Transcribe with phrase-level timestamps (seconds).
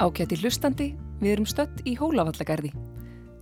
[0.00, 0.84] Ákjætti hlustandi,
[1.20, 2.70] við erum stött í Hólavallagarði.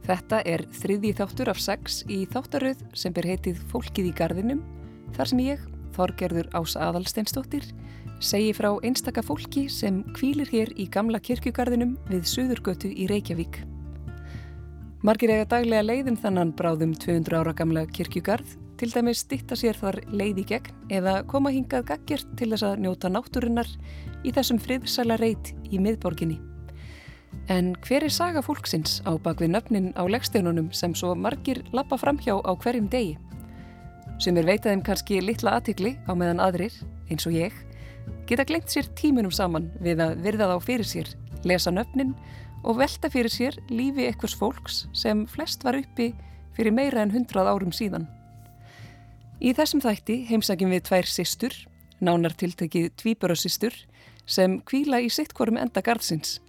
[0.09, 4.65] Þetta er þriði þáttur af sex í þáttaröð sem ber heitið Fólkið í garðinum,
[5.15, 5.63] þar sem ég,
[5.95, 7.69] Þorgerður Ás Aðalsteinstóttir,
[8.19, 13.61] segi frá einstaka fólki sem kvílir hér í gamla kirkjugarðinum við Suðurgötu í Reykjavík.
[15.07, 20.01] Margir eiga daglega leiðin þannan bráðum 200 ára gamla kirkjugarð, til dæmis stitta sér þar
[20.11, 23.71] leið í gegn eða koma hingað gaggjert til þess að njóta náttúrunnar
[24.27, 26.48] í þessum friðsæla reit í miðborginni.
[27.47, 32.37] En hver er saga fólksins á bakvið nöfnin á leggsteinunum sem svo margir lappa framhjá
[32.43, 33.17] á hverjum degi?
[34.19, 36.75] Sem er veitaðum kannski litla aðtikli á meðan aðrir,
[37.09, 37.55] eins og ég,
[38.27, 41.15] geta glengt sér tímunum saman við að virða þá fyrir sér,
[41.47, 42.17] lesa nöfnin
[42.65, 46.11] og velta fyrir sér lífi ekkurs fólks sem flest var uppi
[46.57, 48.09] fyrir meira en hundrað árum síðan.
[49.39, 51.55] Í þessum þætti heimsækjum við tvær sýstur,
[52.03, 53.75] nánar tiltekið tvíbörasýstur,
[54.27, 56.41] sem kvíla í sittkorum enda gardsins.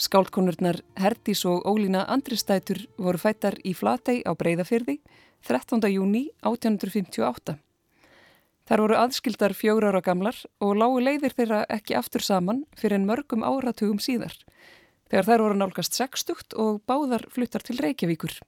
[0.00, 4.94] Skálkonurnar Herdís og Ólína Andristætur voru fættar í Flatei á Breiðafyrði
[5.44, 5.82] 13.
[5.92, 7.58] júni 1858.
[8.64, 13.04] Þar voru aðskildar fjórar ára gamlar og lágu leiðir þeirra ekki aftur saman fyrir en
[13.10, 14.32] mörgum áratugum síðar.
[15.12, 18.38] Þegar þær voru nálgast sextugt og báðar fluttar til Reykjavíkur.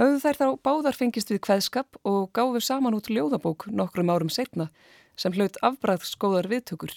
[0.00, 4.70] Hauðu þær þá báðar fengist við kveðskap og gáfu saman út ljóðabók nokkrum árum setna
[5.12, 6.96] sem hlaut afbræðskóðar viðtökur.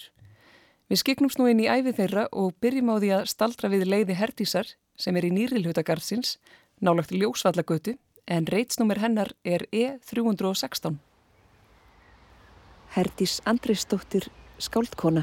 [0.92, 4.12] Við skiknumst nú inn í æfi þeirra og byrjum á því að staldra við leiði
[4.12, 4.68] Herdísar
[5.00, 6.34] sem er í nýri hlutagarðsins,
[6.84, 7.94] nálagt ljósvallagötu,
[8.28, 10.98] en reitsnúmer hennar er E316.
[12.92, 14.26] Herdís Andrisdóttir
[14.60, 15.22] Skáldkona,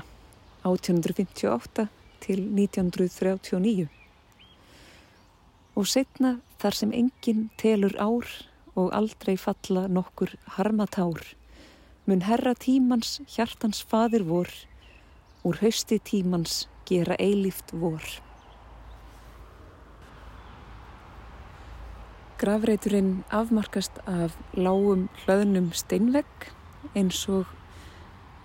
[0.66, 1.86] 1858
[2.26, 3.86] til 1939.
[5.78, 8.26] Og setna þar sem enginn telur ár
[8.74, 11.22] og aldrei falla nokkur harmatár,
[12.10, 14.50] mun herra tímans hjartans fadir vor
[15.44, 18.04] úr hausti tímans gera eilíft vor.
[22.40, 26.50] Grafreiturinn afmarkast af lágum hlöðnum steinvegg
[26.96, 27.48] eins og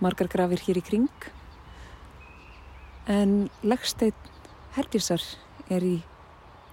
[0.03, 1.29] margar grafir hér í kring
[3.07, 4.33] en leggsteinn
[4.75, 5.23] Herdísar
[5.71, 5.95] er í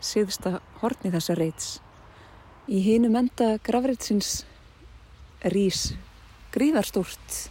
[0.03, 1.77] síðsta horni þessa reits.
[2.67, 4.41] Í hinum enda grafreitsins
[5.55, 5.93] rýs
[6.55, 7.45] gríðarstórt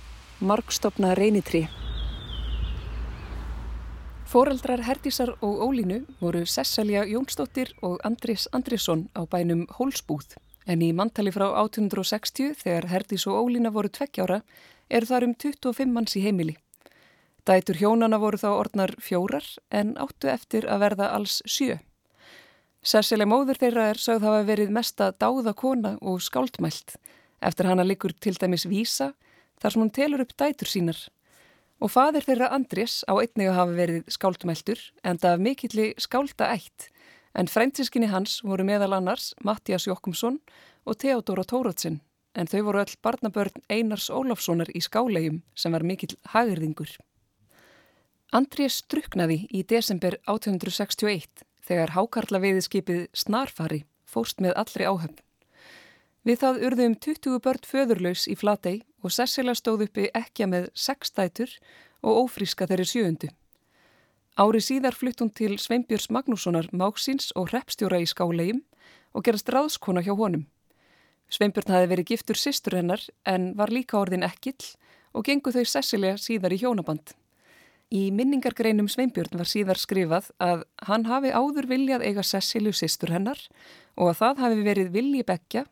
[0.44, 1.70] margstofna reynitri
[4.32, 10.38] Fóreldrar Herdísar og Ólínu voru Sesselja Jónsdóttir og Andris Andrisson á bænum Hólsbúð
[10.72, 14.40] en í mantali frá 1860 þegar Herdís og Ólína voru tvekkjára
[14.88, 16.56] eru þar um 25 manns í heimili.
[17.44, 21.82] Dætur hjónana voru þá orðnar fjórar en áttu eftir að verða alls sjö.
[22.80, 26.96] Sesselja móður þeirra er sögð hafa verið mesta dáða kona og skáldmælt
[27.44, 29.12] eftir hana likur til dæmis vísa
[29.60, 31.10] þar sem hún telur upp dætur sínar
[31.82, 36.52] Og fadir þeirra Andrés á einnig að hafa verið skáldmæltur en það af mikilli skálda
[36.54, 36.92] ætt
[37.34, 40.38] en frændsískinni hans voru meðal annars Mattias Jokkumsson
[40.86, 42.02] og Theodora Tóratsin
[42.38, 46.94] en þau voru öll barnabörn Einars Ólafssonar í skálegjum sem var mikill hagirðingur.
[48.32, 55.20] Andrés struknaði í desember 1861 þegar hákarla veiðskipið Snarfari fóst með allri áhöfn.
[56.22, 61.10] Við það urðum 20 börn föðurlaus í Flatei og Cecilia stóð uppi ekki með sex
[61.18, 61.50] dætur
[62.06, 63.30] og ófríska þeirri sjöundu.
[64.38, 68.62] Ári síðar flytt hún til Sveinbjörns Magnússonar máksins og repstjóra í skálegjum
[69.18, 70.46] og gerast ráðskona hjá honum.
[71.34, 74.76] Sveinbjörn hafi verið giftur sýstur hennar en var líka orðin ekkill
[75.18, 77.16] og gengu þau Cecilia síðar í hjónaband.
[77.92, 83.42] Í minningargreinum Sveinbjörn var síðar skrifað að hann hafi áður viljað eiga Ceciliu sýstur hennar
[83.98, 85.66] og að það hafi verið vilji begja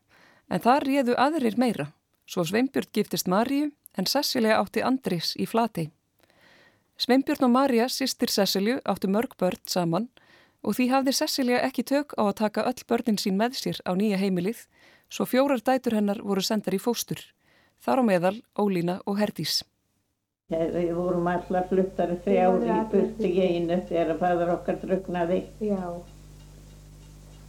[0.50, 1.92] En það réðu aðrir meira,
[2.26, 5.90] svo Sveinbjörn giftist Maríu en Cecilia átti Andris í Flatei.
[7.00, 10.10] Sveinbjörn og Maria, sýstir Ceciliu, áttu mörg börn saman
[10.64, 13.96] og því hafði Cecilia ekki tök á að taka öll börnin sín með sér á
[13.96, 14.66] nýja heimilið,
[15.08, 17.22] svo fjórar dætur hennar voru sendar í fóstur.
[17.80, 19.62] Þar á meðal Ólína og Herdís.
[20.50, 25.44] Við vorum allar fluttari þrjári í burti í einu þegar að fæður okkar druknaði.
[25.62, 25.84] Já.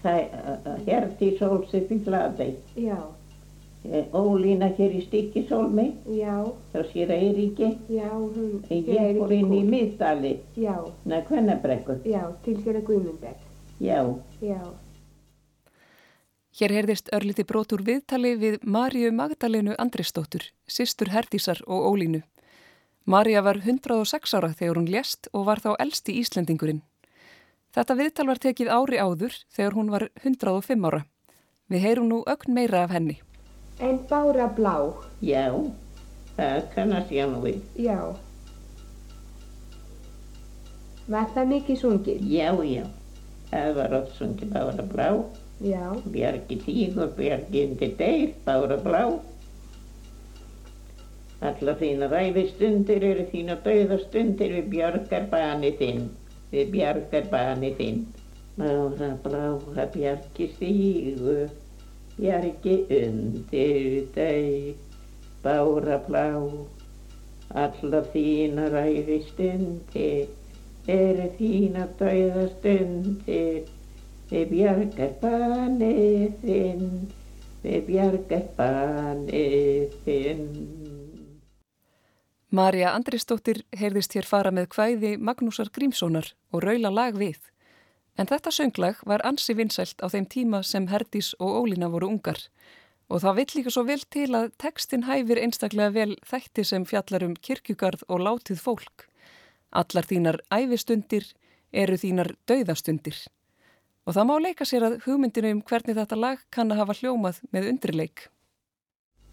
[0.02, 2.54] Það Herdís Óls upp í Flatei.
[2.76, 2.98] Já,
[4.12, 6.34] Ólína hér í Stikisólmi, já,
[6.72, 7.70] þá sér Eiríki.
[7.88, 10.74] já, hún En ég fór inn í Miðdali, Já,
[11.06, 12.02] neða Kvennabrekkur.
[12.04, 13.36] já, tilgjörða Guðmundur.
[13.80, 14.04] Já,
[14.42, 14.60] Já,
[16.60, 22.22] Hér heyrðist örliti brotur viðtali við Maríu Magdalenu Andrisdóttur, sýstur Herdísar og Ólínu.
[23.06, 26.82] Maríu var 106 ára þegar hún lést og var þá elsti Íslendingurinn.
[27.74, 31.04] Þetta viðtal var tekið ári áður þegar hún var 105 ára.
[31.70, 33.20] Við heyrum nú ögn meira af henni.
[33.80, 34.92] en Bára Blá.
[35.22, 35.54] já,
[36.36, 37.60] það kannast ég nú við.
[37.80, 38.00] Já.
[41.10, 42.26] Var það mikið sungið?
[42.30, 42.84] Já, já.
[43.50, 45.08] Það var oft sungið Bára Blá.
[45.60, 45.86] Já.
[46.12, 49.02] Bjargi tígur, bjargi undir deyr, Bára Blá.
[51.40, 56.10] Alla þína ræfistundir eru þína dauðastundir við bjargar bani þinn,
[56.52, 58.02] við bjargar bani þinn.
[58.58, 59.44] Bára Blá,
[59.94, 61.48] bjargi stígur,
[62.18, 64.74] bjargi undir deyr,
[65.42, 66.28] Bára Blá.
[67.50, 70.28] Alla þína ræfistundir
[70.90, 73.64] eru þína dauðastundir
[74.30, 76.92] við bjargar banið þinn,
[77.64, 80.46] við bjargar banið þinn.
[82.50, 87.38] Marja Andrisdóttir heyrðist hér fara með kvæði Magnúsar Grímssonar og raula lag við.
[88.18, 92.40] En þetta sönglag var ansi vinsælt á þeim tíma sem Herdís og Ólína voru ungar.
[93.06, 97.28] Og það vill líka svo vel til að tekstin hæfir einstaklega vel þætti sem fjallar
[97.28, 99.06] um kirkjugarð og látið fólk.
[99.70, 101.30] Allar þínar æfistundir
[101.70, 103.14] eru þínar dauðastundir.
[104.10, 107.42] Og það má leika sér að hugmyndinu um hvernig þetta lag kann að hafa hljómað
[107.54, 108.26] með undrileik.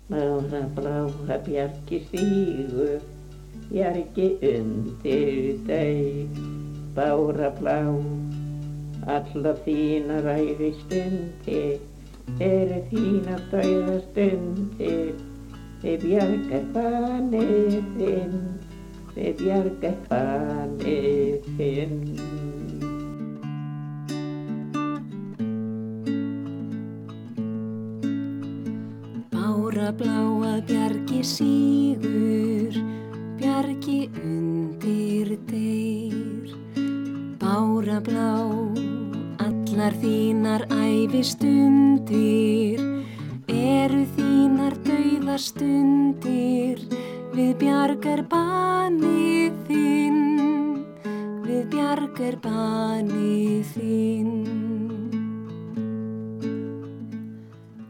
[0.10, 2.96] Bára bláa bjargi stígu,
[3.68, 6.32] bjargi undir deg,
[6.96, 7.84] Bára blá,
[9.04, 11.84] alla þína ræfi stundir,
[12.40, 15.12] eru þína dauða stundir,
[15.84, 18.40] við bjargar banið þinn,
[19.12, 22.67] við bjargar banið þinn.
[29.92, 32.74] Bláa bjargi sígur,
[33.38, 36.50] bjargi undir deyr.
[37.40, 38.36] Bára blá,
[39.40, 42.80] allar þínar æfistundir,
[43.48, 46.84] eru þínar dauðastundir,
[47.32, 50.84] við bjargar banið þinn,
[51.48, 54.97] við bjargar banið þinn.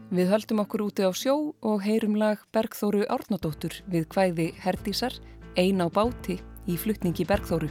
[0.08, 5.12] Við höldum okkur úti á sjó og heyrum lag Bergþóru Árnadóttur við kvæði Herdísar
[5.60, 7.68] ein á báti í flutningi Bergþóru.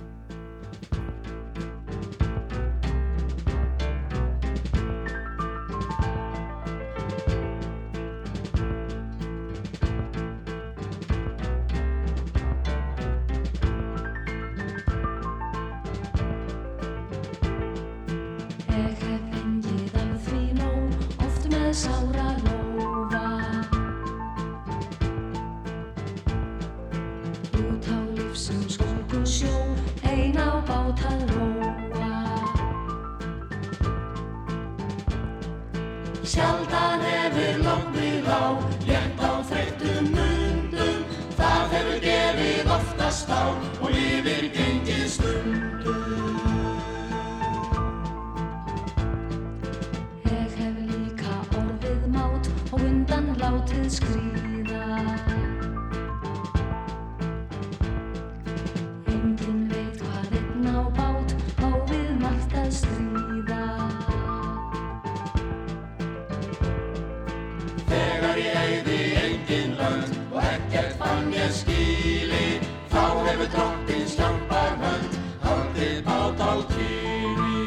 [71.07, 72.59] Fann ég skíli
[72.91, 75.13] þá hefur drottins hjálpar hönd
[75.45, 77.61] haldið bát á kýri.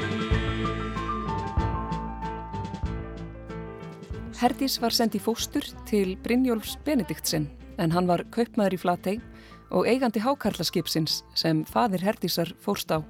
[4.41, 7.49] Herdís var sendið fóstur til Brynjólfs Benediktsen
[7.81, 9.23] en hann var kaupmaður í Flatey
[9.71, 13.01] og eigandi hákarlaskipsins sem fadir Herdísar fórst á.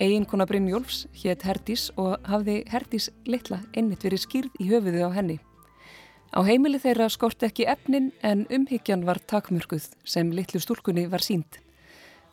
[0.00, 5.40] Eiginkona Brynjólfs hétt Herdís og hafði Herdís litla einmitt verið skýrð í höfuðu á henni.
[6.34, 11.60] Á heimili þeirra skort ekki efnin en umhyggjan var takmörkuð sem litlu stúlkunni var sínd.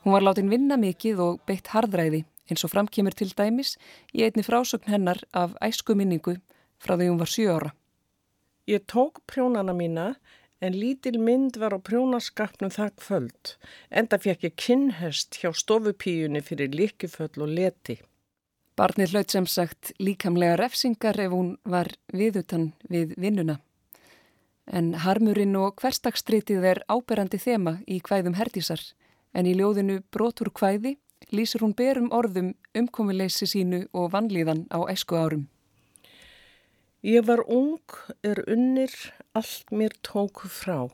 [0.04, 3.78] Hún var látin vinna mikið og beitt harðræði eins og framkemur til dæmis
[4.12, 6.36] í einni frásögn hennar af æsku minningu
[6.84, 7.72] frá því hún var sjö ára.
[8.68, 10.16] Ég tók prjónana mína
[10.64, 13.56] en lítil mynd var á prjónaskapnum það kvöld.
[13.92, 18.00] Enda fekk ég kinnhest hjá stofupíunni fyrir líkiföll og leti.
[18.76, 23.60] Barnið hlaut sem sagt líkamlega refsingar ef hún var viðutan við vinnuna.
[24.65, 28.82] En harmurinn og hverstakstritið er áberandi þema í kvæðum herdísar
[29.34, 30.96] en í ljóðinu Brotur kvæði
[31.32, 35.48] lýsir hún berum orðum umkomileysi sínu og vanlíðan á æsku árum.
[37.03, 37.84] Ég var ung,
[38.24, 38.93] er unnir,
[39.36, 40.88] allt mér tóku frá.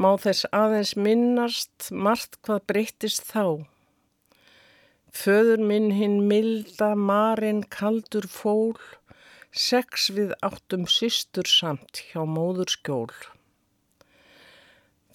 [0.00, 3.66] Má þess aðeins minnast, margt hvað breyttist þá.
[5.12, 8.78] Föður minn hinn milda, marinn kaldur fól,
[9.52, 13.12] sex við áttum systur samt hjá móður skjól.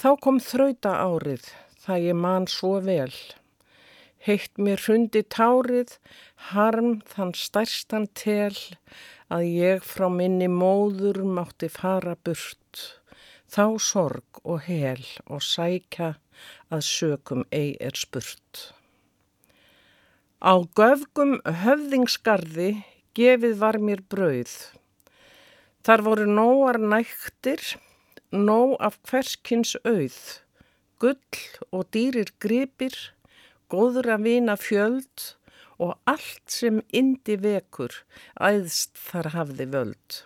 [0.01, 1.45] Þá kom þrauta árið,
[1.85, 3.13] það ég man svo vel.
[4.23, 5.97] Heitt mér hundi tárið,
[6.51, 8.55] harm þann stærstan tel
[9.31, 12.83] að ég frá minni móður mátti fara burt,
[13.47, 16.15] þá sorg og hel og sækja
[16.71, 18.73] að sökum ei er spurt.
[20.43, 22.71] Á göfgum höfðingsgarði
[23.17, 24.53] gefið var mér brauð.
[25.85, 27.61] Þar voru nóar næktir,
[28.31, 30.19] nóg af hverskins auð,
[30.97, 32.95] gull og dýrir gripir,
[33.69, 35.33] góðra vina fjöld
[35.83, 37.95] og allt sem indi vekur
[38.39, 40.23] æðst þar hafði völd.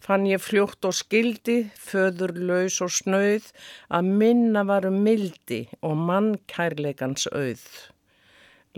[0.00, 3.50] Fann ég fljótt og skildi, föður laus og snauð,
[3.92, 7.66] að minna varum mildi og mann kærleikans auð.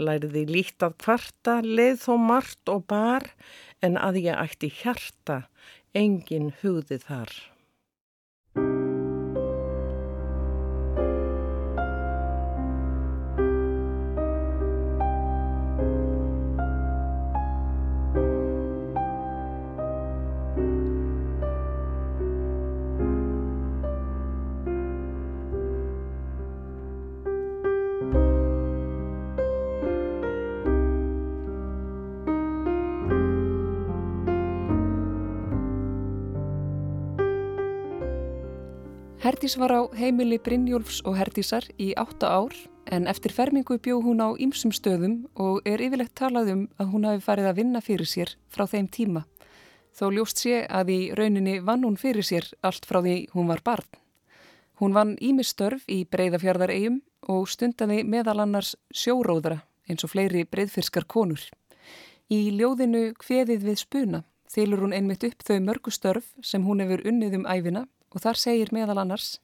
[0.00, 3.26] Læriði líkt að kvarta, leið þó margt og bar,
[3.84, 5.42] en að ég ætti hjarta,
[5.92, 7.32] engin hugði þar.
[39.22, 42.56] Herdís var á heimili Brynjólfs og Herdísar í átta ár
[42.90, 47.06] en eftir fermingu bjó hún á ýmsum stöðum og er yfirlegt talað um að hún
[47.06, 49.22] hafi farið að vinna fyrir sér frá þeim tíma.
[49.94, 53.62] Þó ljóst sé að í rauninni vann hún fyrir sér allt frá því hún var
[53.62, 53.86] barn.
[54.82, 56.98] Hún vann ímistörf í breyðafjörðaregjum
[57.30, 61.46] og stundaði meðal annars sjóróðra eins og fleiri breyðfyrskar konur.
[62.26, 67.38] Í ljóðinu Kveðið við spuna þylur hún einmitt upp þau mörgustörf sem hún hefur unnið
[67.38, 69.38] um æfina og þar segir meðal annars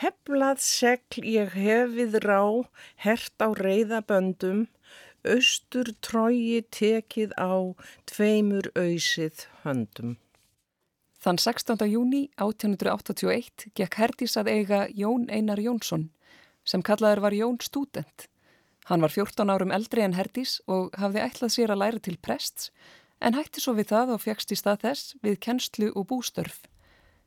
[0.00, 2.64] Heflað segl ég hefið rá,
[3.04, 4.64] hert á reyðaböndum,
[5.22, 7.76] austur trógi tekið á,
[8.08, 10.16] tveimur auðsið höndum.
[11.22, 11.84] Þann 16.
[11.86, 16.08] júni 1881 gekk Herdís að eiga Jón Einar Jónsson,
[16.64, 18.26] sem kallaður var Jón Stúdent.
[18.90, 22.72] Hann var 14 árum eldri en Herdís og hafði ætlað sér að læra til prests,
[23.22, 26.64] en hætti svo við það og fegst í stað þess við kennslu og bústörf.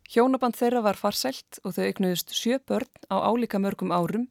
[0.05, 4.27] Hjónaband þeirra var farsælt og þau eignuðust sjö börn á álíka mörgum árum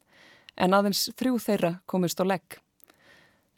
[0.55, 2.61] en aðeins þrjú þeirra komist á legg.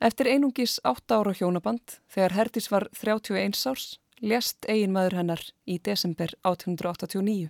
[0.00, 5.78] Eftir einungis 8 ára hjónaband, þegar Herdís var 31 árs, lést eigin maður hennar í
[5.78, 7.48] desember 1889.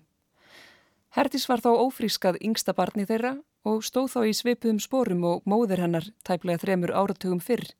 [1.17, 5.83] Herdís var þá ófrískað yngsta barni þeirra og stóð þá í svipuðum spórum og móður
[5.87, 7.71] hennar tæplega þremur áratugum fyrr,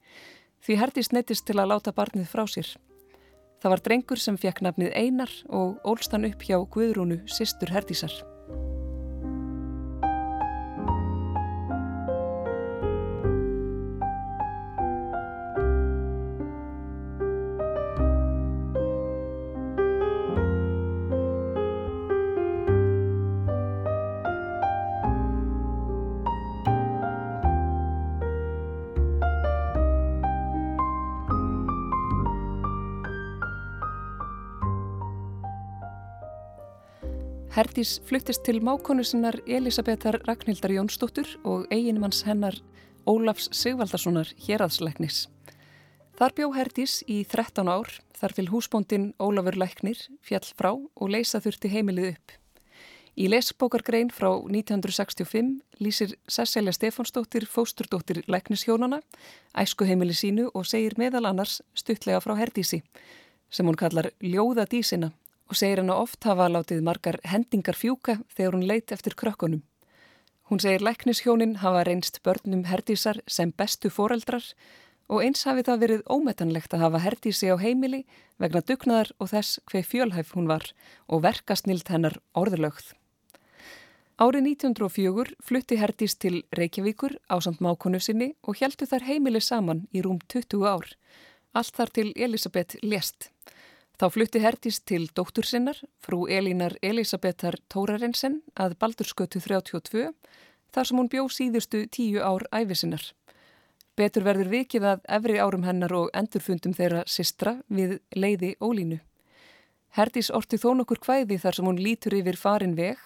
[0.63, 2.71] því Herdís nettist til að láta barnið frá sér.
[3.63, 8.13] Það var drengur sem fekk nafnið Einar og ólst hann upp hjá Guðrúnu, sýstur Herdísar.
[37.57, 42.59] Herdís fluttist til mákonu sinnar Elisabetar Ragnhildar Jónsdóttur og eiginmanns hennar
[43.09, 45.23] Ólafs Sigvaldarssonar héraðsleiknis.
[46.21, 47.89] Þar bjó Herdís í 13 ár
[48.21, 52.37] þar til húsbóndin Ólafur Læknir fjall frá og leysa þurfti heimilið upp.
[53.17, 59.01] Í lesbókargrein frá 1965 lýsir Sesselja Stefánsdóttir fósturdóttir Læknishjónana
[59.57, 62.85] æsku heimili sínu og segir meðal annars stuttlega frá Herdísi
[63.49, 68.57] sem hún kallar Ljóðadísina og segir hann að oft hafa látið margar hendingar fjúka þegar
[68.57, 69.63] hún leit eftir krökkunum.
[70.51, 74.45] Hún segir læknishjónin hafa reynst börnum herdísar sem bestu foreldrar
[75.09, 78.05] og eins hafi það verið ómetanlegt að hafa herdísi á heimili
[78.43, 80.71] vegna dugnaðar og þess hver fjölhæf hún var
[81.07, 82.95] og verkasnild hennar orðlögð.
[84.17, 89.83] Árið 1904 flutti Herdís til Reykjavíkur á samt mákonu sinni og heldu þær heimili saman
[89.93, 90.89] í rúm 20 ár.
[91.53, 93.29] Allt þar til Elisabeth lést.
[93.97, 100.11] Þá flutti Herdís til dóttur sinnar, frú Elínar Elisabetar Tórarensen að Baldurskötu 32,
[100.69, 103.07] þar sem hún bjó síðustu tíu ár æfisinnar.
[103.97, 109.01] Betur verður vikið að efri árum hennar og endurfundum þeirra sistra við leiði ólínu.
[109.97, 113.01] Herdís orti þó nokkur hvæði þar sem hún lítur yfir farin veg.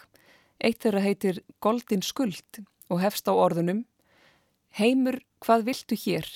[0.58, 3.84] Eitt þeirra heitir Goldin skuld og hefst á orðunum
[4.74, 6.26] Heimur, hvað viltu hér?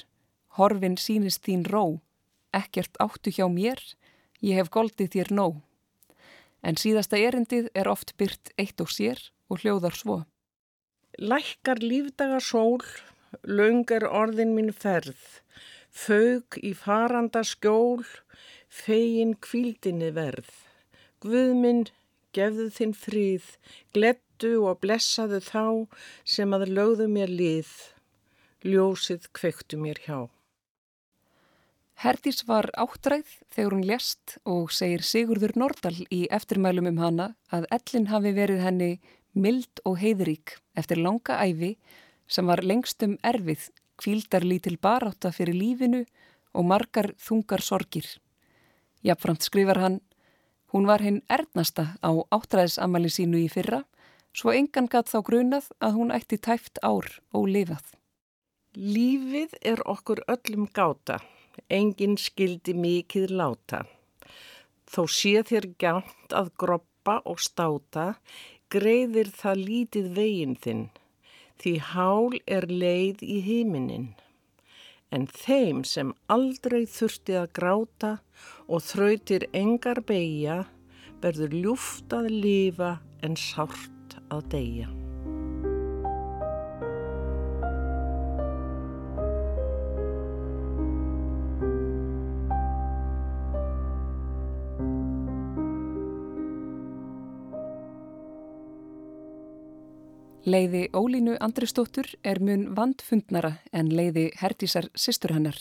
[0.58, 2.00] Horfin sínist þín ró.
[2.54, 3.82] Ekkert áttu hjá mér?
[4.45, 5.61] Ég hef goldið þér nóg.
[6.65, 10.17] En síðasta erindið er oft byrt eitt og sér og hljóðar svo.
[11.17, 12.83] Lækkar lífdaga sól,
[13.47, 15.41] laung er orðin mín ferð,
[15.89, 18.05] fauk í faranda skjól,
[18.69, 20.51] fegin kvíldinni verð.
[21.25, 21.87] Guðminn,
[22.37, 23.49] gefðu þinn fríð,
[23.97, 25.65] glettu og blessaðu þá
[26.37, 27.71] sem að lögðu mér lið,
[28.67, 30.34] ljósið kvektu mér hjá.
[32.04, 37.64] Herdís var áttræð þegar hún lést og segir Sigurður Nordal í eftirmælum um hana að
[37.73, 38.88] ellin hafi verið henni
[39.32, 41.70] mild og heiðrík eftir langa æfi
[42.28, 46.02] sem var lengstum erfið, kvíldarlítil baráta fyrir lífinu
[46.52, 48.04] og margar þungar sorgir.
[49.00, 50.00] Jafnframt skrifar hann,
[50.76, 53.80] hún var hinn ernasta á áttræðisamali sínu í fyrra,
[54.37, 57.94] svo engan gatt þá grunað að hún ætti tæft ár og lifað.
[58.76, 61.23] Lífið er okkur öllum gáta
[61.73, 63.84] engin skildi mikið láta.
[64.90, 68.14] Þó sé þér gæmt að groppa og státa,
[68.70, 70.84] greiðir það lítið veginn þinn,
[71.62, 74.12] því hál er leið í heiminin.
[75.14, 78.12] En þeim sem aldrei þurfti að gráta
[78.66, 80.64] og þrautir engar beigja,
[81.23, 85.03] verður ljúft að lifa en sárt að deyja.
[100.54, 105.56] Leiði Ólínu Andristóttur er mun vandfundnara en leiði Herdísar sýstur hennar.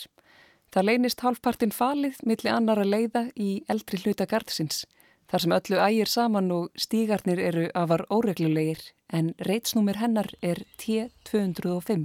[0.70, 4.84] Það leynist hálfpartin falið milli annara leiða í eldri hluta gardsins,
[5.26, 12.04] þar sem öllu ægir saman og stígarnir eru afar óreglulegir en reitsnúmir hennar er T205.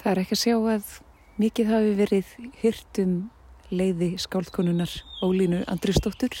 [0.00, 0.96] Það er ekki að sjá að
[1.44, 2.32] mikið hafi verið
[2.64, 3.14] hyrtum
[3.70, 6.34] leiði skáldkonunar Ólínu Andristóttur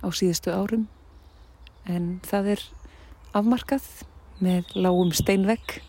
[0.00, 0.88] á síðustu árum
[1.84, 2.64] en það er
[3.34, 3.82] afmarkað
[4.44, 5.80] með lágum steinvegg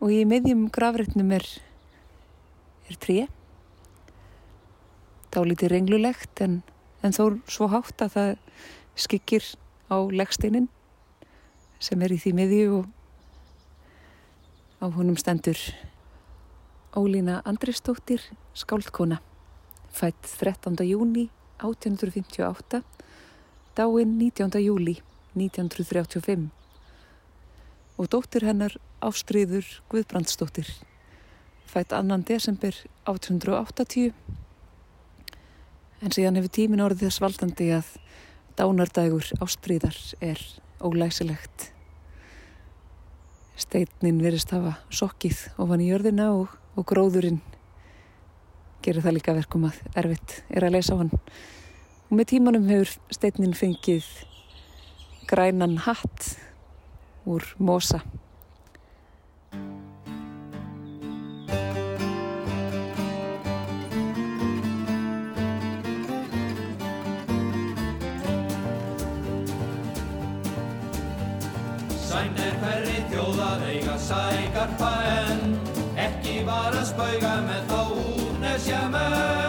[0.00, 1.44] og í meðjum gravrætnum er,
[2.88, 3.18] er tré
[5.34, 6.62] þá lítið renglulegt en,
[7.04, 8.32] en þó svo hátt að það
[8.96, 9.50] skikir
[9.92, 10.70] á leggsteinin
[11.76, 12.88] sem er í því meðju og
[14.80, 15.60] á honum stendur
[16.96, 18.22] Ólína Andristóttir
[18.56, 19.20] skáldkona
[19.92, 20.80] fætt 13.
[20.88, 21.28] júni
[21.60, 22.80] 1858
[23.76, 24.56] dáinn 19.
[24.64, 24.96] júli
[25.36, 26.48] 1935
[28.00, 28.72] og dóttir hennar
[29.04, 30.70] Ástriður Guðbrandsdóttir
[31.68, 32.72] fætt annan desember
[33.04, 34.14] 1880
[36.00, 37.90] en síðan hefur tímin orðið þess valdandi að
[38.56, 40.40] dánardægur Ástriðar er
[40.80, 41.70] ólæsilegt.
[43.60, 46.48] Steitnin verist hafa sokkið ofan í jörðina og,
[46.80, 47.42] og gróðurinn
[48.80, 51.12] gerir það líka verkum að erfitt er að lesa á hann
[52.06, 54.06] og með tímanum hefur steinin fengið
[55.26, 56.36] grænan hatt
[57.26, 58.02] úr mosa.
[72.06, 75.58] Sæmt er hverri þjóðað eiga sækarpa en
[76.06, 79.45] ekki var að spauga með þá úr nesja menn.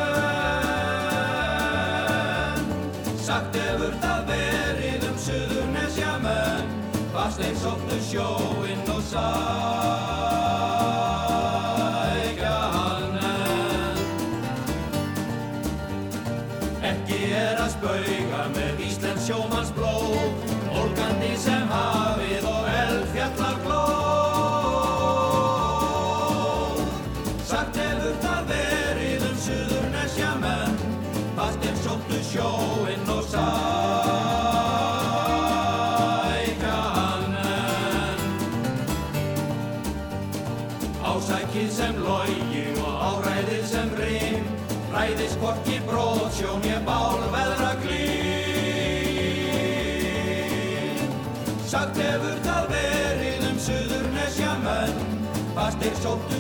[8.18, 9.26] Sjóinn og sækja
[12.74, 13.18] hann
[16.82, 20.17] en Ekki er að spauga með Íslands sjómanns blóð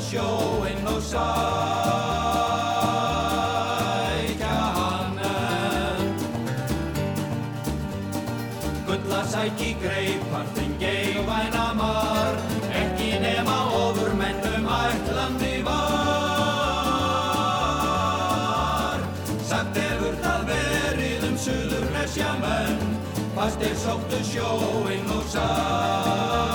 [0.07, 1.25] sóttu sjóinn og sækja
[4.77, 6.01] hann en
[8.87, 12.35] Gulla sæki greipar, þingei væna mar
[12.71, 15.77] Ekki nema ofur mennum ætlandi var.
[19.43, 22.79] Sagt hefur það verið um suðurnesja menn
[23.35, 26.46] Fastir sóttu sjóinn og sækja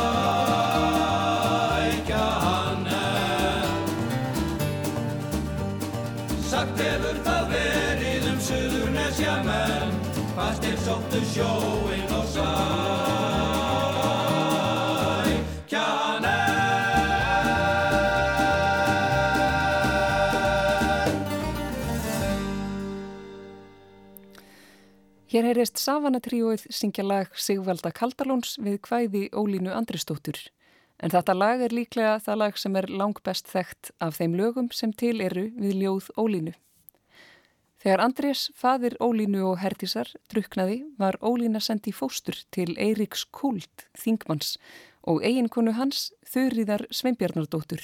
[25.33, 30.37] Hér heyrist Savanatrióið syngja lag Sigvalda Kaldalóns við kvæði Ólínu Andristóttur.
[31.01, 34.68] En þetta lag er líklega það lag sem er lang best þekkt af þeim lögum
[34.77, 36.53] sem til eru við ljóð Ólínu.
[37.81, 44.59] Þegar Andrés, fadir Ólínu og Hertísar, druknaði var Ólína sendið fóstur til Eiríks Kult, Þingmanns
[45.01, 47.81] og eiginkonu hans Þurriðar Sveinbjarnardóttur.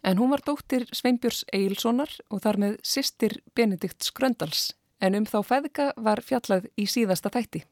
[0.00, 5.38] En hún var dóttir Sveinbjörns Eilssonar og þar með sýstir Benedikt Skröndals en um þá
[5.46, 7.62] feðga var fjallað í síðasta þætti.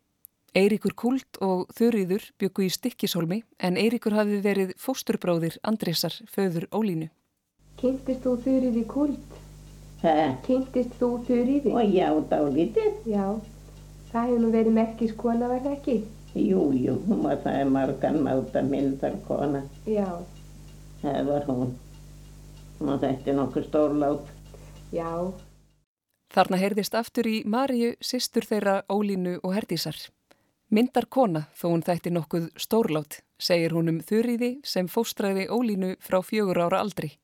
[0.56, 7.10] Eiríkur Kult og Þurriður byggu í stikkishólmi en Eiríkur hafi verið fósturbróðir Andrésar föður Ólínu.
[7.78, 9.36] Kynntist þú Þurriði Kult?
[10.02, 10.14] Hæ?
[10.46, 11.74] Kynntist þú Þurriði?
[11.76, 12.96] Og já, dálítið.
[13.06, 13.26] Já,
[14.12, 15.98] það hefur nú verið merkiskona, var það ekki?
[16.38, 19.62] Jú, jú, hún var það margan máta mildar kona.
[19.86, 20.08] Já,
[20.98, 21.68] Það var hún.
[22.82, 24.32] Og þetta er nokkuð stórlát.
[24.92, 25.10] já,
[26.28, 29.96] Þarna heyrðist aftur í Maríu, sýstur þeirra Ólínu og Herdísar.
[30.68, 36.20] Myndar kona þó hún þætti nokkuð stórlát, segir hún um Þurriði sem fóstræði Ólínu frá
[36.20, 37.14] fjögur ára aldri.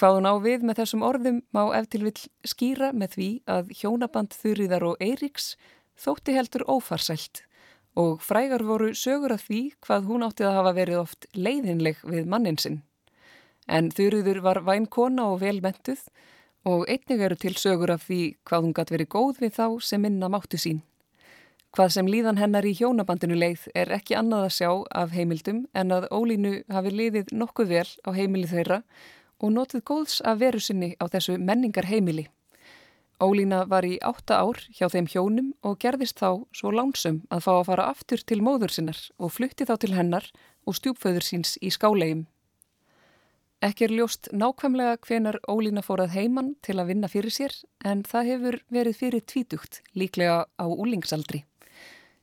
[0.00, 4.38] Hvað hún á við með þessum orðum má eftir vill skýra með því að hjónaband
[4.40, 5.50] Þurriðar og Eiríks
[6.00, 7.42] þótti heldur ófarsælt
[7.98, 12.30] og frægar voru sögur af því hvað hún átti að hafa verið oft leiðinleg við
[12.30, 12.80] mannin sinn.
[13.68, 16.06] En Þurriður var væn kona og velmentuð
[16.64, 20.02] og einnig eru til sögur af því hvað hún gæti verið góð við þá sem
[20.02, 20.80] minna máttu sín.
[21.76, 24.70] Hvað sem líðan hennar í hjónabandinu leið er ekki annað að sjá
[25.02, 28.80] af heimildum en að Ólínu hafi liðið nokkuð vel á heimili þeirra
[29.38, 32.26] og notið góðs af veru sinni á þessu menningar heimili.
[33.20, 37.52] Ólína var í átta ár hjá þeim hjónum og gerðist þá svo lánsum að fá
[37.56, 40.28] að fara aftur til móður sinnar og flutti þá til hennar
[40.66, 42.28] og stjúpföður síns í skálegjum.
[43.58, 48.28] Ekki er ljóst nákvæmlega hvenar Ólína fórað heimann til að vinna fyrir sér en það
[48.30, 51.40] hefur verið fyrir tvítugt, líklega á úlingsaldri.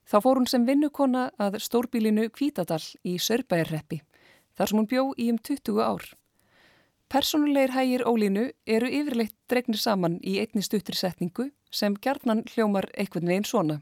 [0.07, 3.99] Þá fór hún sem vinnukona að stórbílinu Kvítadal í Sörbæjarreppi,
[4.55, 6.05] þar sem hún bjó í um 20 ár.
[7.11, 13.27] Personulegir hægir Ólínu eru yfirleitt dregnir saman í einni stuttri setningu sem gerðnan hljómar einhvern
[13.27, 13.81] veginn svona.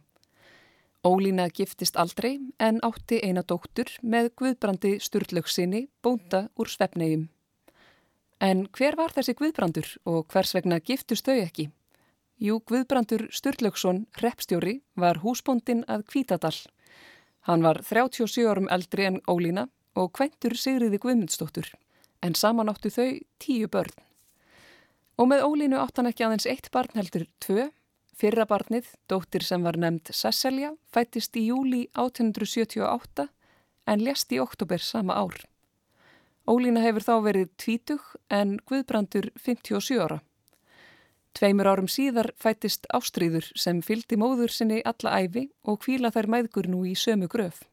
[1.06, 7.30] Ólína giftist aldrei en átti eina dóttur með Guðbrandi Sturlöksinni bónda úr Svefnegjum.
[8.44, 11.70] En hver var þessi Guðbrandur og hvers vegna giftust þau ekki?
[12.44, 16.58] Jú, Guðbrandur Sturlöksson, repstjóri, var húsbóndin að Kvítadal.
[17.48, 21.70] Hann var 37 árum eldri en Ólína og kvæntur Sigriði Guðmundsdóttur,
[22.20, 23.96] en saman áttu þau tíu börn.
[25.16, 27.70] Og með Ólínu átt hann ekki aðeins eitt barn heldur tvö.
[28.14, 33.30] Fyrra barnið, dóttir sem var nefnd Sesselja, fættist í júli 1878
[33.88, 35.40] en lest í oktober sama ár.
[36.44, 40.20] Ólína hefur þá verið tvítug en Guðbrandur 57 ára.
[41.34, 46.68] Tveimur árum síðar fættist Ástríður sem fyldi móður sinni alla æfi og kvíla þær mæðgur
[46.70, 47.64] nú í sömu gröf.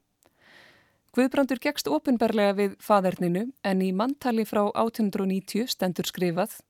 [1.10, 6.60] Guðbrandur gegst ofinberlega við faðerninu en í mantali frá 1890 stendur skrifað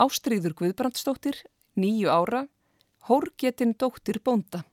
[0.00, 1.36] Ástríður Guðbrandsdóttir,
[1.76, 2.46] nýju ára,
[3.04, 4.64] Hórgetin dóttir bónda.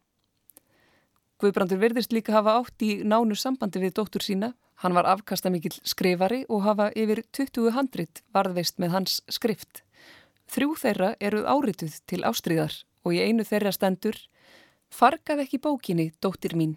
[1.41, 4.53] Guðbrandur verðist líka hafa átt í nánu sambandi við dóttur sína.
[4.81, 9.83] Hann var afkastamikill skrifari og hafa yfir 20 handrit varðveist með hans skrift.
[10.49, 12.73] Þrjú þeirra eruð árituð til ástríðar
[13.05, 14.17] og í einu þeirra stendur
[14.91, 16.75] Fargað ekki bókinni, dóttir mín.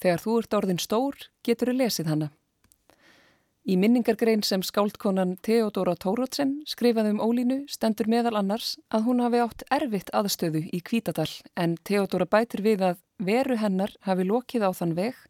[0.00, 2.28] Þegar þú ert orðin stór, getur þú lesið hana.
[3.68, 9.42] Í minningargrein sem skáldkonan Theodora Tórótsen skrifaði um Ólínu stendur meðal annars að hún hafi
[9.44, 11.28] átt erfitt aðstöðu í Kvítadal
[11.60, 15.20] en Theodora bætir við að veru hennar hafi lokið á þann veg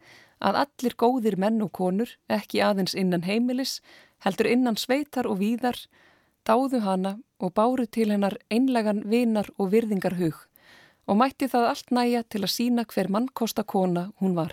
[0.41, 3.81] að allir góðir menn og konur, ekki aðeins innan heimilis,
[4.25, 5.77] heldur innan sveitar og víðar,
[6.45, 10.47] dáðu hana og báru til hennar einlegan vinar og virðingar hug
[11.11, 14.53] og mætti það allt næja til að sína hver mannkosta kona hún var.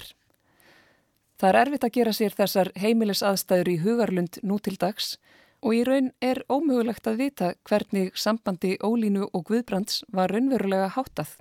[1.37, 5.17] Það er erfitt að gera sér þessar heimilisaðstæður í hugarlund nú til dags
[5.61, 11.35] og í raun er ómögulegt að vita hvernig sambandi Ólínu og Guðbrands var raunverulega háttað.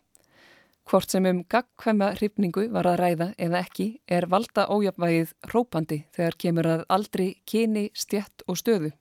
[0.87, 6.37] Hvort sem um gagkvæma hrifningu var að ræða eða ekki er valda ójapvægið rópandi þegar
[6.44, 8.92] kemur að aldri, kyni, stjætt og stöðu.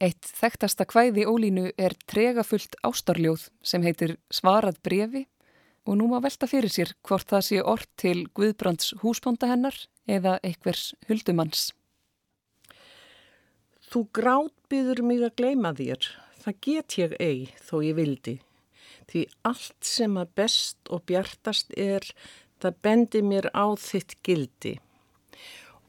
[0.00, 5.24] Eitt þekktasta kvæði Ólínu er tregafullt ástarljóð sem heitir Svarað brefi
[5.88, 10.36] og nú má velta fyrir sér hvort það sé orð til Guðbrands húsbónda hennar eða
[10.44, 11.70] einhvers huldumanns.
[13.88, 16.12] Þú grátbyður mig að gleima þér,
[16.44, 18.38] það get ég ei þó ég vildi.
[19.10, 22.04] Því allt sem að best og bjartast er,
[22.62, 24.76] það bendi mér á þitt gildi.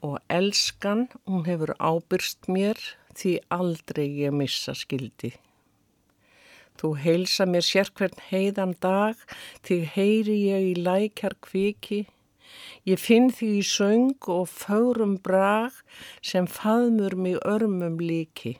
[0.01, 2.79] Og elskan, hún hefur ábyrst mér,
[3.13, 5.35] því aldrei ég missa skildi.
[6.81, 9.19] Þú heilsa mér sérkvern heiðan dag,
[9.61, 12.07] þig heyri ég í lækjar kviki.
[12.89, 15.77] Ég finn þig í söng og fögrum brag
[16.25, 18.57] sem faðmur mig örmum líki.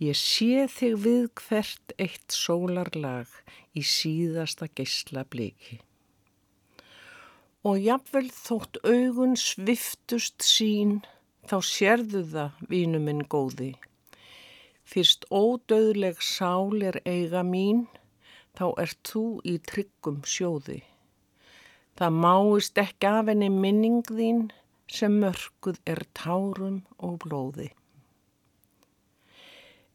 [0.00, 3.28] Ég sé þig við hvert eitt sólarlag
[3.76, 5.80] í síðasta geysla bliki.
[7.62, 11.02] Og jafnvel þótt augun sviftust sín,
[11.46, 13.74] þá sérðu það, vínu minn góði.
[14.82, 17.84] Fyrst ódöðleg sál er eiga mín,
[18.58, 20.80] þá ert þú í tryggum sjóði.
[22.00, 24.48] Það máist ekki af henni minning þín
[24.90, 27.70] sem mörguð er tárum og blóði.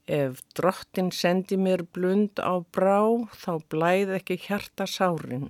[0.08, 3.04] Ef drottin sendi mér blund á brá,
[3.36, 5.50] þá blæð ekki hjarta sárin.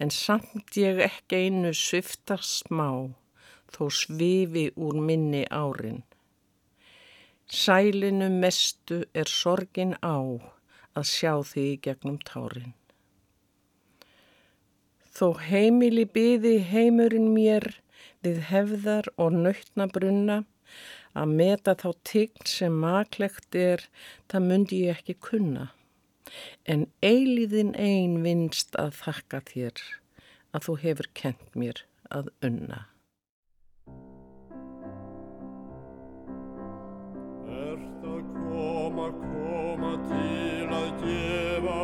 [0.00, 3.12] En samt ég ekki einu sviftar smá,
[3.68, 6.00] þó svifi úr minni árin.
[7.44, 10.16] Sælinu mestu er sorgin á
[10.96, 12.72] að sjá þig gegnum tárin.
[15.12, 17.68] Þó heimili byði heimurinn mér
[18.24, 20.38] við hefðar og nöytna brunna,
[21.12, 23.84] Að meta þá tign sem maklegt er,
[24.32, 25.66] það myndi ég ekki kunna.
[26.64, 29.82] En eiliðin ein vinst að þakka þér
[30.56, 32.80] að þú hefur kent mér að unna.
[37.52, 41.78] Ert að koma, koma til að gefa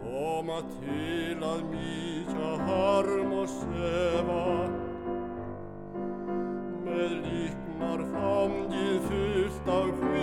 [0.00, 4.77] Koma til að mýta harm og sefa
[6.88, 10.17] með líknar fangið fullt af hvild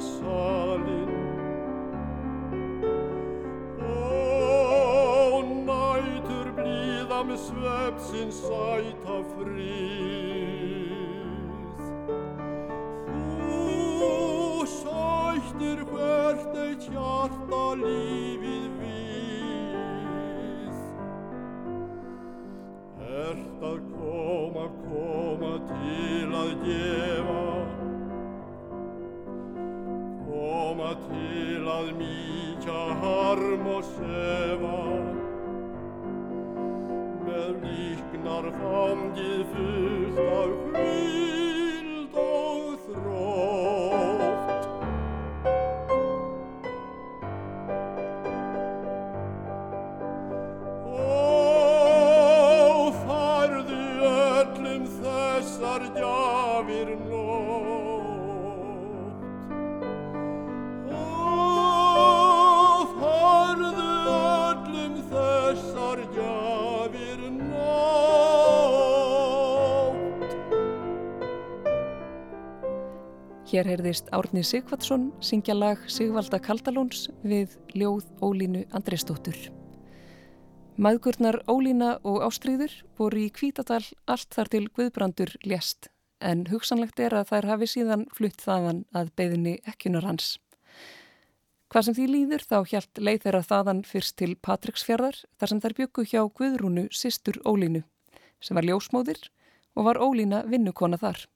[0.00, 1.10] fjallasalinn
[3.80, 9.80] Ó, nætur blíða með svepsins sæta frið.
[13.10, 20.76] Þú sættir hvert eitt hjarta lífið við.
[23.20, 27.19] Ert að koma, koma til að gefa
[31.80, 34.78] almicia harmoseva,
[37.24, 39.00] Mer lignar fam
[73.50, 79.34] Hér heyrðist Árni Sigvardsson syngja lag Sigvalda Kaldalóns við ljóð Ólínu Andresdóttur.
[80.78, 85.88] Maðgurnar Ólína og Ástríður voru í Kvítadal allt þar til Guðbrandur lést
[86.22, 90.36] en hugsanlegt er að þær hafi síðan flutt þaðan að beðinni ekkunar hans.
[91.74, 95.76] Hvað sem því líður þá hjælt leið þeirra þaðan fyrst til Patricksfjörðar þar sem þær
[95.82, 97.82] byggu hjá Guðrúnu sýstur Ólínu
[98.38, 99.26] sem var ljósmóðir
[99.74, 101.26] og var Ólína vinnukona þar.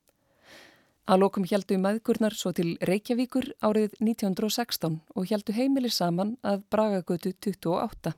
[1.05, 7.35] Að lokum heldu maðgurnar svo til Reykjavíkur árið 1916 og heldu heimili saman að Bragagötu
[7.45, 8.15] 28.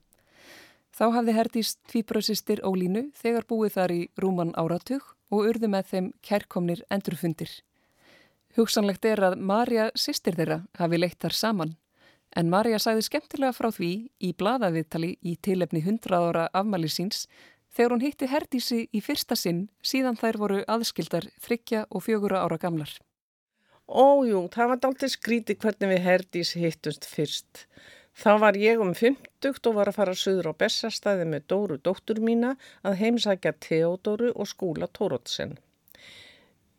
[0.94, 5.03] Þá hafði Herdís tvíbröðsistir Ólínu þegar búið þar í rúman áratug
[5.35, 7.51] og urðu með þeim kærkomnir endurfundir.
[8.55, 11.75] Hugsanlegt er að Marja sýstir þeirra hafi leitt þar saman
[12.38, 13.90] en Marja sagði skemmtilega frá því
[14.22, 17.27] í bladaviðtali í tilefni 100 ára afmæli síns
[17.77, 22.59] þegar hún hitti Herdísi í fyrsta sinn síðan þær voru aðskildar þryggja og fjögura ára
[22.62, 22.95] gamlar.
[23.87, 27.67] Ójú, það var dálítið skríti hvernig við Herdís hittumst fyrst.
[28.17, 32.23] Þá var ég um 50 og var að fara söður á Bessastæði með Dóru dóttur
[32.25, 35.59] mína að heimsækja Theodóru og skúla Tórótsen.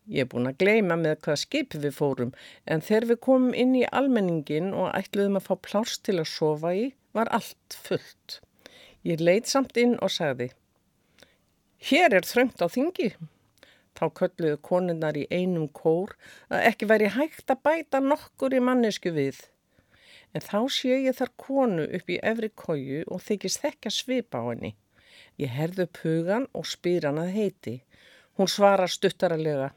[0.08, 2.34] Ég er búin að gleima með hvað skip við fórum
[2.66, 6.74] en þegar við komum inn í almenningin og ætluðum að fá plárs til að sofa
[6.74, 8.40] í var allt fullt.
[9.06, 10.50] Ég leitt samt inn og sagði,
[11.80, 13.12] hér er þröngt á þingi.
[13.98, 16.14] Þá kölluðu konunnar í einum kór
[16.54, 19.40] að ekki væri hægt að bæta nokkur í mannesku við.
[20.34, 24.46] En þá sé ég þar konu upp í efri kóju og þykist þekka svipa á
[24.52, 24.76] henni.
[25.42, 27.76] Ég herðu pugan og spyr hann að heiti.
[28.38, 29.72] Hún svarar stuttaralega.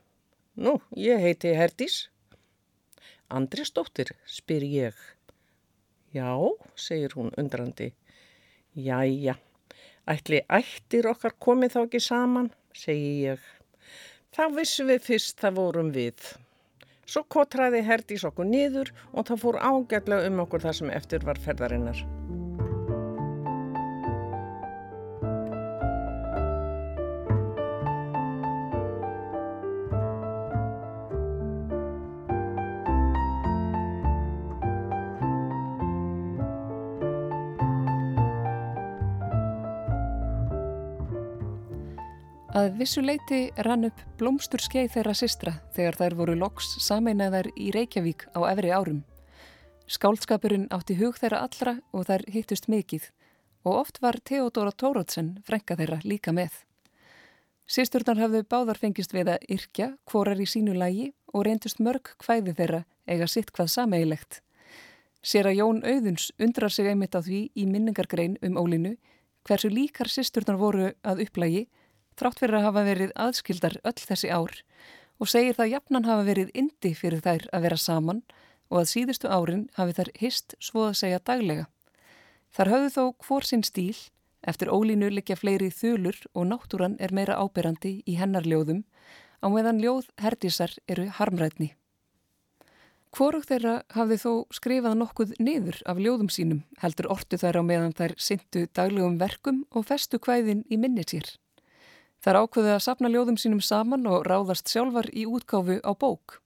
[0.60, 2.10] Nú, ég heiti Herdís.
[3.30, 4.96] Andri stóttir, spyr ég.
[6.12, 6.34] Já,
[6.74, 7.92] segir hún undrandi.
[8.74, 9.36] Jæja,
[10.10, 13.42] ætli ættir okkar komið þá ekki saman, segi ég.
[14.34, 16.30] Þá vissum við fyrst það vorum við.
[17.10, 21.40] Svo kotraði Herdís okkur niður og það fór ágætlega um okkur þar sem eftir var
[21.42, 22.04] ferðarinnar.
[42.60, 47.70] Að vissu leiti rann upp blómstur skeið þeirra sistra þegar þær voru loks sameinaðar í
[47.72, 48.98] Reykjavík á efri árum.
[49.88, 53.06] Skáldskapurinn átti hug þeirra allra og þær hittust mikið
[53.64, 56.50] og oft var Theodora Tórótsen frenka þeirra líka með.
[57.64, 62.58] Sisturnar hafðu báðar fengist við að yrkja hvorar í sínu lægi og reyndust mörg hvæði
[62.60, 64.42] þeirra eiga sitt hvað sameigilegt.
[65.22, 68.98] Sér að Jón Auðuns undrar sig einmitt á því í minningargrein um ólinu
[69.48, 71.68] hversu líkar sisturnar voru að upplægi
[72.20, 74.60] þrátt fyrir að hafa verið aðskildar öll þessi ár
[75.20, 78.22] og segir það jafnan hafa verið indi fyrir þær að vera saman
[78.70, 81.66] og að síðustu árin hafi þær hist svo að segja daglega.
[82.54, 83.96] Þar hafðu þó hvor sinn stíl,
[84.40, 88.84] eftir ólínu likja fleiri þulur og náttúran er meira áberandi í hennar ljóðum,
[89.44, 91.74] á meðan ljóð herdísar eru harmrætni.
[93.10, 97.96] Hvorug þeirra hafði þó skrifað nokkuð niður af ljóðum sínum, heldur ortu þær á meðan
[97.98, 101.26] þær syndu daglegum verkum og festu kvæðin í minni sér.
[102.20, 106.42] Þar ákveði að sapna ljóðum sínum saman og ráðast sjálfar í útgáfu á bók.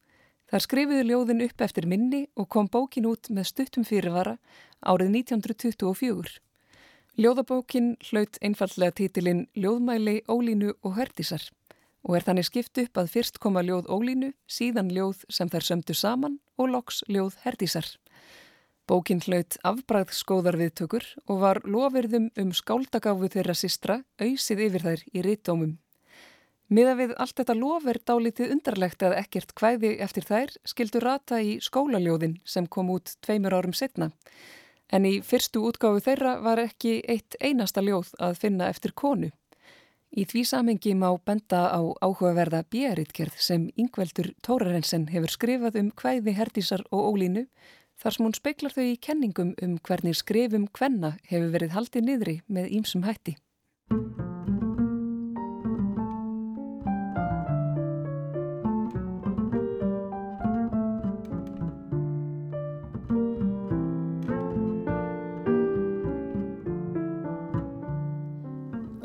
[0.46, 4.36] Þar skrifiði ljóðin upp eftir minni og kom bókin út með stuttum fyrirvara
[4.86, 6.38] árið 1924.
[7.18, 11.48] Ljóðabókin hlaut einfallega títilinn Ljóðmæli, Ólínu og Herdísar
[12.04, 15.96] og er þannig skipt upp að fyrst koma ljóð Ólínu, síðan ljóð sem þær sömdu
[15.96, 17.86] saman og loks ljóð Herdísar.
[18.84, 25.22] Bókin hlaut afbræðskóðar viðtökur og var lofirðum um skáldagáfu þeirra sistra auðsið yfir þær í
[25.24, 25.70] rítdómum.
[26.68, 31.38] Miða við allt þetta lof er dálítið undarlegt að ekkert hvæði eftir þær skildu rata
[31.40, 34.10] í skólaljóðin sem kom út tveimur árum setna.
[34.92, 39.30] En í fyrstu útgáfu þeirra var ekki eitt einasta ljóð að finna eftir konu.
[40.14, 46.36] Í því samengi má benda á áhugaverða bjeriðgerð sem Yngveldur Tórarensen hefur skrifað um hvæði
[46.36, 47.46] Herdísar og Ólínu
[48.00, 52.36] þar sem hún speiklar þau í kenningum um hvernig skrifum hvenna hefur verið haldið niðri
[52.48, 53.38] með ýmsum hætti.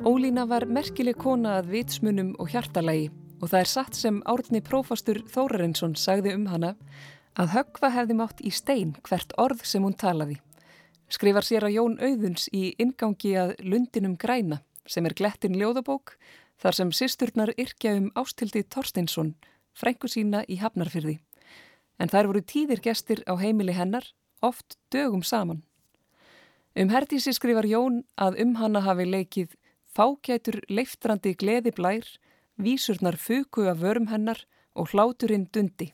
[0.10, 5.21] Ólína var merkileg kona að vitsmunum og hjartalagi og það er satt sem árni prófastur
[5.30, 6.73] Þórarinsson sagði um hana
[7.39, 10.39] að höggva hefði mátt í stein hvert orð sem hún talaði.
[11.10, 16.17] Skrifar sér að Jón Auðuns í ingangi að Lundinum græna sem er glettin ljóðabók
[16.60, 19.33] þar sem sýsturnar yrkja um ástildi Torsteinsson,
[19.73, 21.19] frængu sína í Hafnarfyrði.
[22.00, 24.04] En þær voru tíðir gestir á heimili hennar,
[24.42, 25.63] oft dögum saman.
[26.75, 29.56] Um Herdísi skrifar Jón að um hanna hafi leikið
[29.96, 32.06] fágætur leiftrandi gleði blær,
[32.60, 34.44] vísurnar fuku af vörum hennar
[34.75, 35.94] og hláturinn dundi.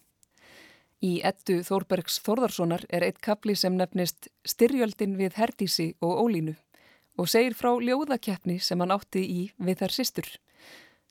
[1.06, 6.56] Í ettu Þórbergs Þórðarssonar er eitt kapli sem nefnist Styrjöldin við Herdísi og Ólínu
[7.20, 10.30] og segir frá ljóðakeppni sem hann átti í við þær sýstur.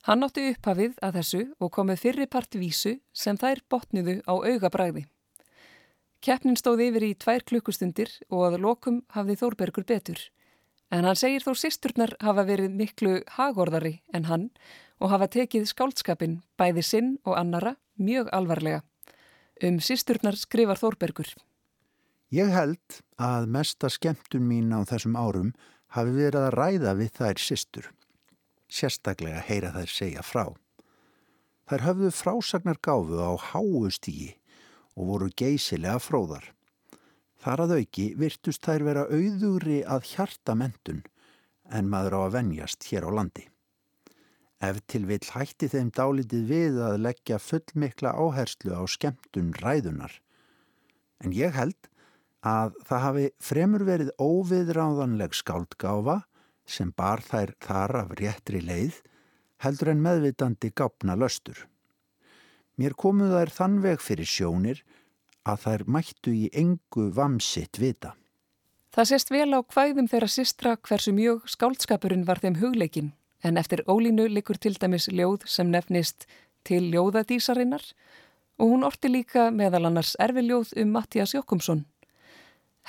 [0.05, 5.05] Hann átti upphafið að þessu og komið fyrri part vísu sem þær botniðu á augabræði.
[6.25, 10.19] Keppnin stóð yfir í tvær klukkustundir og að lokum hafði Þórbergur betur.
[10.93, 14.51] En hann segir þó sýsturnar hafa verið miklu hagorðari en hann
[15.01, 18.83] og hafa tekið skáldskapin bæði sinn og annara mjög alvarlega.
[19.65, 21.31] Um sýsturnar skrifar Þórbergur.
[22.35, 25.55] Ég held að mesta skemmtun mín á þessum árum
[25.97, 27.87] hafi verið að ræða við þær sýstur.
[28.69, 30.51] Sérstaklega heyra þær segja frá.
[31.71, 34.35] Þær höfðu frásagnar gáfu á háustígi
[34.99, 36.51] og voru geysilega fróðar.
[37.41, 41.01] Þar að auki virtust þær vera auðugri að hjarta mentun
[41.73, 43.49] en maður á að venjast hér á landi.
[44.63, 50.21] Ef til vill hætti þeim dálitið við að leggja fullmikla áherslu á skemmtun ræðunar.
[51.25, 51.91] En ég held
[52.45, 56.21] að það hafi fremur verið óviðráðanleg skáldgáfa
[56.65, 59.01] sem bar þær þar af réttri leið
[59.65, 61.57] heldur en meðvitandi gápna löstur.
[62.77, 64.85] Mér komuð þær þann veg fyrir sjónir
[65.45, 68.15] að þær mættu í engu vamsitt vita.
[68.95, 73.13] Það sést vel á hvæðum þeirra sistra hversu mjög skáldskapurinn var þeim hugleikin
[73.45, 76.27] en eftir ólínu likur til dæmis ljóð sem nefnist
[76.65, 77.85] til ljóðadísarinnar
[78.59, 81.85] og hún orti líka meðal annars erfiljóð um Mattias Jokkumsson.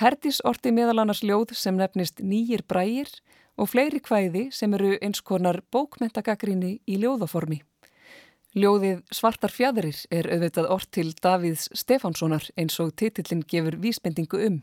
[0.00, 3.10] Herdis orti meðal annars ljóð sem nefnist Nýjir brægir
[3.56, 7.62] og fleiri hvæði sem eru eins konar bókmentagakrinni í ljóðaformi.
[8.56, 14.62] Ljóðið Svartar fjæðurir er auðvitað ort til Davíðs Stefánssonar eins og titillin gefur vísbendingu um.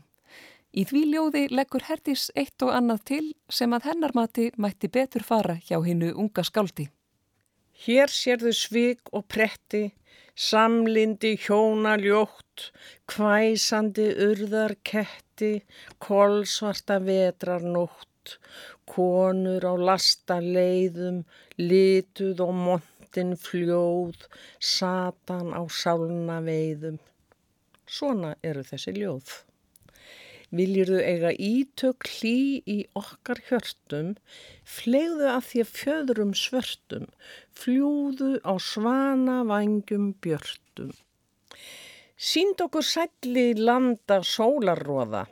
[0.74, 3.26] Í því ljóði leggur Herdis eitt og annað til
[3.58, 6.88] sem að hennar mati mætti betur fara hjá hinnu unga skáldi.
[7.84, 9.84] Hér sérðu svig og pretti,
[10.34, 12.70] samlindi hjóna ljótt,
[13.10, 15.52] kvæsandi urðar ketti,
[15.98, 18.38] kolsvarta vetrar nótt,
[18.86, 21.22] konur á lasta leiðum,
[21.58, 24.16] lituð og mont Nóttin fljóð,
[24.58, 26.96] satan á sálna veiðum.
[27.86, 29.28] Svona eru þessi ljóð.
[30.54, 34.12] Viljurðu eiga ítök hlý í okkar hjörtum,
[34.62, 37.08] flegðu að því að fjöðrum svörtum,
[37.58, 40.92] fljúðu á svana vangjum björtum.
[42.14, 45.24] Sínd okkur sætli landa sólarróða,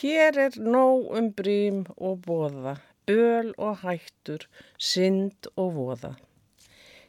[0.00, 6.14] hér er nóg um brím og boða, böl og hættur, synd og voða.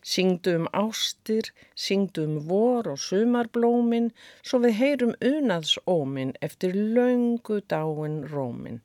[0.01, 4.09] Syngdu um ástir, syngdu um vor og sumarblómin,
[4.41, 8.81] svo við heyrum unaðsómin eftir laungu dáin rómin.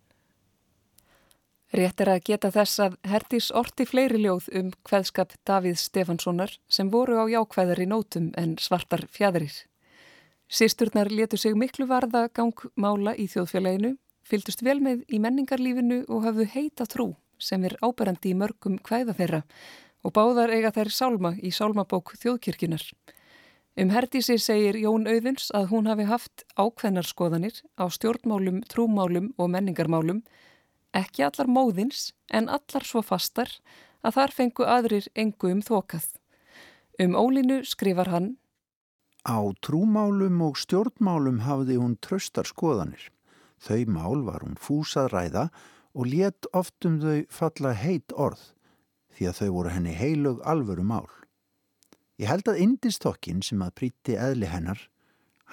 [1.73, 6.93] Rétt er að geta þess að Herdís orti fleiri ljóð um hveðskap Davíð Stefanssonar sem
[6.93, 9.65] voru á jákvæðari nótum en svartar fjæðrir.
[10.49, 16.47] Sisturnar letu sig miklu varða gangmála í þjóðfélaginu, fyldust vel með í menningarlífinu og hafðu
[16.55, 19.43] heita trú sem er áberandi í mörgum hvæða þeirra
[20.07, 22.85] og báðar eiga þær sálma í sálmabók þjóðkirkjunar.
[23.77, 30.23] Um Herdísi segir Jón Auðuns að hún hafi haft ákveðnarskoðanir á stjórnmálum, trúmálum og menningarmálum,
[30.95, 33.51] ekki allar móðins en allar svo fastar
[34.07, 36.09] að þar fengu aðrir engu um þokað.
[37.03, 38.37] Um ólinu skrifar hann
[39.27, 43.11] Á trúmálum og stjórnmálum hafði hún tröstar skoðanir.
[43.59, 45.49] Þau mál var hún fúsað ræða
[45.99, 48.53] og let oft um þau falla heit orð
[49.17, 51.09] því að þau voru henni heilög alvöru mál.
[52.21, 54.87] Ég held að indistokkin sem að príti eðli hennar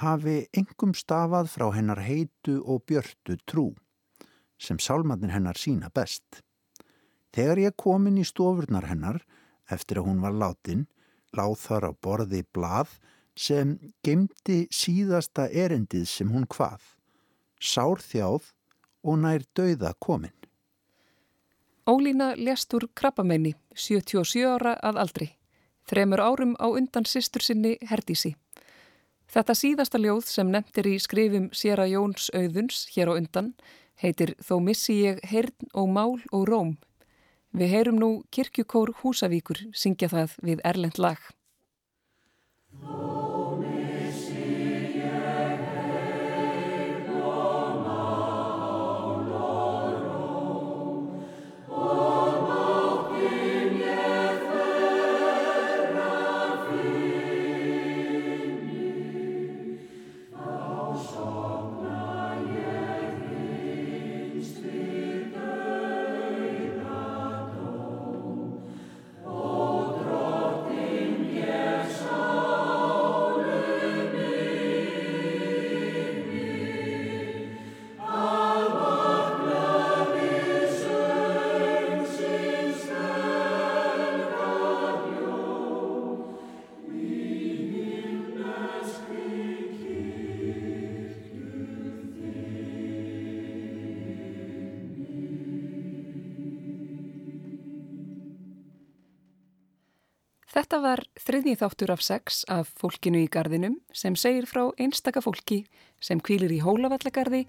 [0.04, 3.68] hafi engum stafað frá hennar heitu og björtu trú
[4.60, 6.42] sem sálmannir hennar sína best.
[7.34, 9.24] Þegar ég kom inn í stofurnar hennar
[9.72, 10.86] eftir að hún var látin,
[11.36, 12.98] láð þar á borði blað
[13.36, 16.82] sem gemdi síðasta erendið sem hún hvað,
[17.60, 18.52] sárþjáð
[19.04, 20.36] og nær dauða komin.
[21.84, 25.26] Ólína lest úr krabbamenni, 77 ára að aldri,
[25.84, 28.38] þremur árum á undan sýstur sinni Herdísi.
[29.28, 33.52] Þetta síðasta ljóð sem nefndir í skrifum Sjera Jóns auðuns hér á undan
[34.00, 36.76] heitir Þó missi ég hern og mál og róm.
[37.52, 41.20] Við heyrum nú kirkjukór Húsavíkur syngja það við Erlend lag.
[100.54, 105.64] Þetta var þriðnið þáttur af sex af fólkinu í gardinum sem segir frá einstaka fólki
[106.04, 107.48] sem kvílir í Hólavallagarði,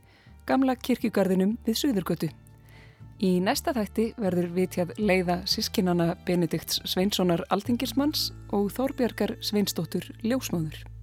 [0.48, 2.30] gamla kirkjugarðinum við Suðurgötu.
[3.20, 10.93] Í næsta þætti verður vitjað leiða sískinana Benedikts Sveinssonar Altingismanns og Þórbjörgar Sveinsdóttur Ljósmáður.